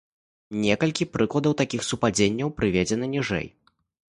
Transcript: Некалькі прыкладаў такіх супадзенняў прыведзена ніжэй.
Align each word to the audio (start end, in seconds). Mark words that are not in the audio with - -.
Некалькі 0.61 1.05
прыкладаў 1.17 1.53
такіх 1.61 1.81
супадзенняў 1.91 2.53
прыведзена 2.63 3.11
ніжэй. 3.15 3.47